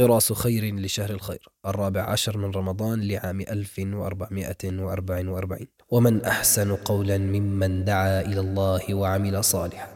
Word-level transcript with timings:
غراس 0.00 0.32
خير 0.32 0.74
لشهر 0.74 1.10
الخير. 1.10 1.48
الرابع 1.66 2.10
عشر 2.10 2.38
من 2.38 2.50
رمضان 2.50 3.00
لعام 3.00 3.40
1444 3.40 5.66
ومن 5.90 6.24
أحسن 6.24 6.76
قولا 6.76 7.18
ممن 7.18 7.84
دعا 7.84 8.20
إلى 8.20 8.40
الله 8.40 8.94
وعمل 8.94 9.44
صالحا. 9.44 9.88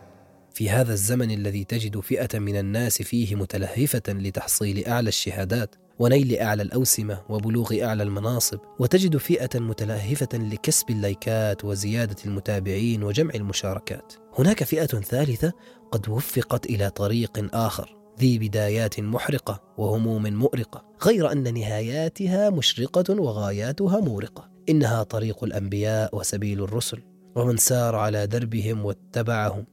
في 0.55 0.71
هذا 0.71 0.93
الزمن 0.93 1.31
الذي 1.31 1.65
تجد 1.65 2.01
فئة 2.01 2.39
من 2.39 2.59
الناس 2.59 3.03
فيه 3.03 3.35
متلهفة 3.35 4.03
لتحصيل 4.09 4.87
أعلى 4.87 5.09
الشهادات 5.09 5.75
ونيل 5.99 6.39
أعلى 6.39 6.63
الأوسمة 6.63 7.23
وبلوغ 7.29 7.85
أعلى 7.85 8.03
المناصب 8.03 8.59
وتجد 8.79 9.17
فئة 9.17 9.61
متلهفة 9.61 10.39
لكسب 10.39 10.91
اللايكات 10.91 11.65
وزيادة 11.65 12.17
المتابعين 12.27 13.03
وجمع 13.03 13.35
المشاركات. 13.35 14.13
هناك 14.39 14.65
فئة 14.65 14.87
ثالثة 14.87 15.53
قد 15.93 16.09
وفقت 16.09 16.67
إلى 16.67 16.91
طريق 16.91 17.49
آخر. 17.55 18.00
ذي 18.21 18.39
بدايات 18.39 19.01
محرقة 19.01 19.63
وهموم 19.79 20.27
مؤرقة 20.27 20.85
غير 21.03 21.33
أن 21.33 21.55
نهاياتها 21.55 22.51
مشرقة 22.51 23.21
وغاياتها 23.21 24.01
مورقة. 24.01 24.51
إنها 24.69 25.03
طريق 25.03 25.45
الأنبياء 25.45 26.17
وسبيل 26.17 26.63
الرسل 26.65 27.03
ومن 27.37 27.57
سار 27.57 27.97
على 27.97 28.27
دربهم 28.27 28.85
واتبعهم. 28.85 29.65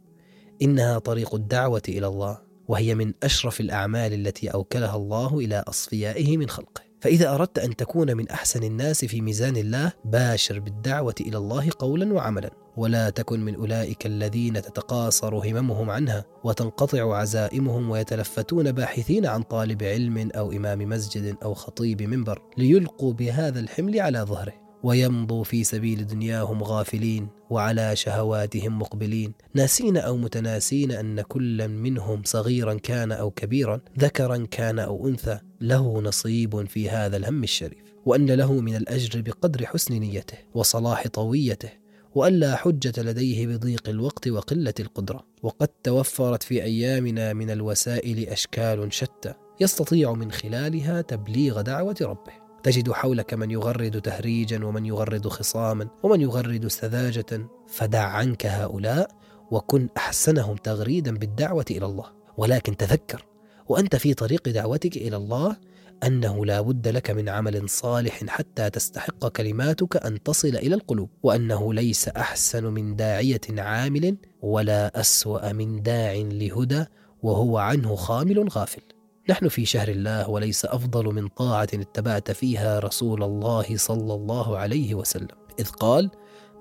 إنها 0.62 1.00
طريق 1.00 1.36
الدعوة 1.36 1.82
إلى 1.90 2.08
الله 2.08 2.38
وهي 2.68 2.96
من 2.96 3.14
أشرف 3.24 3.62
الأعمال 3.62 4.14
التي 4.14 4.48
أوكلها 4.48 4.96
الله 4.96 5.40
إلى 5.40 5.64
أصفيائه 5.68 6.38
من 6.38 6.50
خلقه. 6.50 6.87
فإذا 7.08 7.36
أردت 7.36 7.60
أن 7.60 7.76
تكون 7.76 8.18
من 8.18 8.30
أحسن 8.30 8.64
الناس 8.64 9.06
في 9.06 9.22
ميزان 9.22 9.58
الله 9.58 9.92
باشر 10.06 10.60
بالدعوة 10.60 11.16
إلى 11.22 11.38
الله 11.38 11.70
قولا 11.80 12.14
وعملا 12.14 12.52
ولا 12.78 13.10
تكن 13.10 13.40
من 13.40 13.56
أولئك 13.56 14.06
الذين 14.06 14.54
تتقاصر 14.54 15.36
هممهم 15.36 15.90
عنها 15.90 16.26
وتنقطع 16.44 17.18
عزائمهم 17.18 17.90
ويتلفتون 17.90 18.72
باحثين 18.72 19.26
عن 19.26 19.42
طالب 19.42 19.84
علم 19.84 20.30
أو 20.36 20.52
إمام 20.52 20.90
مسجد 20.90 21.36
أو 21.44 21.54
خطيب 21.54 22.02
منبر 22.02 22.42
ليلقوا 22.58 23.14
بهذا 23.14 23.60
الحمل 23.60 24.00
على 24.00 24.20
ظهره. 24.20 24.67
ويمضوا 24.84 25.44
في 25.44 25.64
سبيل 25.64 26.08
دنياهم 26.08 26.64
غافلين 26.64 27.28
وعلى 27.50 27.96
شهواتهم 27.96 28.80
مقبلين. 28.80 29.34
ناسين 29.54 29.98
أو 29.98 30.18
متناسين 30.18 30.92
أن 30.92 31.22
كل 31.22 31.68
منهم 31.68 32.22
صغيرا 32.26 32.74
كان 32.74 33.12
أو 33.12 33.32
كبيرا 33.32 33.80
ذكرا 34.00 34.48
كان 34.52 34.80
أو 34.80 35.08
أنثى 35.08 35.40
له 35.62 36.02
نصيب 36.02 36.68
في 36.68 36.90
هذا 36.90 37.18
الهم 37.18 37.44
الشريف. 37.44 37.84
وأن 38.06 38.32
له 38.32 38.54
من 38.54 38.76
الأجر 38.76 39.22
بقدر 39.22 39.66
حسن 39.66 39.94
نيته 39.94 40.38
وصلاح 40.54 41.08
طويته 41.08 41.70
وأن 42.16 42.34
لا 42.34 42.56
حجة 42.56 42.94
لديه 42.98 43.48
بضيق 43.48 43.90
الوقت 43.90 44.28
وقلة 44.28 44.74
القدرة. 44.80 45.26
وقد 45.44 45.68
توفرت 45.68 46.44
في 46.44 46.64
أيامنا 46.64 47.34
من 47.34 47.50
الوسائل 47.50 48.30
أشكال 48.30 48.94
شتى 48.94 49.34
يستطيع 49.62 50.14
من 50.14 50.32
خلالها 50.32 51.02
تبليغ 51.02 51.62
دعوة 51.62 51.96
ربه. 52.02 52.47
تجد 52.68 52.92
حولك 52.92 53.34
من 53.34 53.52
يغرد 53.52 54.02
تهريجا 54.02 54.66
ومن 54.66 54.86
يغرد 54.86 55.28
خصاما 55.28 55.88
ومن 56.04 56.22
يغرد 56.22 56.68
سذاجة 56.68 57.48
فدع 57.68 58.04
عنك 58.04 58.46
هؤلاء 58.46 59.12
وكن 59.52 59.90
أحسنهم 59.98 60.56
تغريدا 60.56 61.18
بالدعوة 61.18 61.66
إلى 61.72 61.86
الله. 61.86 62.06
ولكن 62.38 62.78
تذكر 62.78 63.26
وأنت 63.68 63.96
في 63.96 64.14
طريق 64.14 64.50
دعوتك 64.50 64.98
إلى 64.98 65.16
الله 65.16 65.58
أنه 66.04 66.46
لا 66.46 66.62
بد 66.62 66.88
لك 66.88 67.12
من 67.12 67.30
عمل 67.30 67.70
صالح 67.70 68.24
حتى 68.28 68.70
تستحق 68.70 69.28
كلماتك 69.28 70.06
أن 70.06 70.24
تصل 70.24 70.56
إلى 70.56 70.76
القلوب 70.76 71.10
وأنه 71.24 71.74
ليس 71.74 72.08
أحسن 72.08 72.64
من 72.64 72.96
داعية 72.96 73.42
عامل 73.50 74.18
ولا 74.42 75.00
أسوأ 75.00 75.52
من 75.52 75.82
داع 75.82 76.14
لهدى 76.14 76.86
وهو 77.24 77.58
عنه 77.58 77.96
خامل 77.96 78.50
غافل. 78.50 78.97
نحن 79.30 79.48
في 79.48 79.66
شهر 79.66 79.88
الله 79.88 80.30
وليس 80.30 80.66
أفضل 80.66 81.06
من 81.06 81.28
طاعة 81.28 81.68
اتبعت 81.74 82.32
فيها 82.32 82.80
رسول 82.80 83.24
الله 83.24 83.78
صلى 83.78 84.14
الله 84.14 84.58
عليه 84.58 84.96
وسلم. 84.96 85.38
إذ 85.60 85.70
قال 85.70 86.12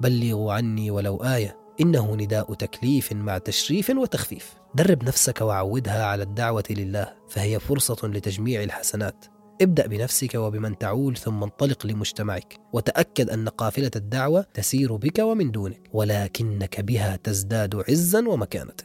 بلغوا 0.01 0.53
عني 0.53 0.91
ولو 0.91 1.17
آية 1.17 1.59
إنه 1.81 2.15
نداء 2.15 2.55
تكليف 2.55 3.13
مع 3.13 3.39
تشريف 3.39 3.91
وتخفيف. 3.91 4.55
درب 4.75 5.05
نفسك 5.05 5.41
وعودها 5.41 6.05
على 6.05 6.23
الدعوة 6.23 6.65
لله 6.71 7.13
فهي 7.29 7.61
فرصة 7.61 8.09
لتجميع 8.09 8.63
الحسنات. 8.63 9.25
ابدأ 9.63 9.87
بنفسك 9.87 10.35
وبمن 10.35 10.79
تعول 10.79 11.17
ثم 11.17 11.43
انطلق 11.43 11.87
لمجتمعك. 11.87 12.61
وتأكد 12.73 13.31
أن 13.31 13.49
قافلة 13.49 13.91
الدعوة 13.97 14.47
تسير 14.55 14.97
بك 14.97 15.19
ومن 15.19 15.51
دونك 15.51 15.81
ولكنك 15.93 16.81
بها 16.81 17.17
تزداد 17.17 17.83
عزا 17.89 18.29
ومكانة. 18.29 18.77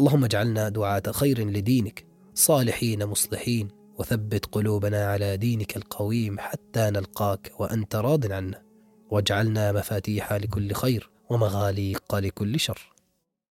اللهم 0.00 0.24
اجعلنا 0.24 0.68
دعاة 0.68 1.02
خير 1.10 1.48
لدينك. 1.48 2.11
صالحين 2.34 3.06
مصلحين 3.06 3.68
وثبت 3.98 4.46
قلوبنا 4.46 5.06
على 5.06 5.36
دينك 5.36 5.76
القويم 5.76 6.38
حتى 6.38 6.90
نلقاك 6.90 7.52
وأنت 7.58 7.96
راض 7.96 8.32
عنا. 8.32 8.62
واجعلنا 9.10 9.72
مفاتيح 9.72 10.32
لكل 10.32 10.72
خير 10.72 11.10
ومغاليق 11.30 12.14
لكل 12.14 12.60
شر. 12.60 12.91